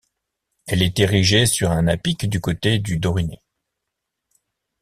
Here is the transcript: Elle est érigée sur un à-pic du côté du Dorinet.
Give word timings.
Elle 0.65 0.81
est 0.81 0.97
érigée 0.97 1.45
sur 1.45 1.69
un 1.69 1.85
à-pic 1.85 2.27
du 2.27 2.41
côté 2.41 2.79
du 2.79 2.97
Dorinet. 2.97 3.43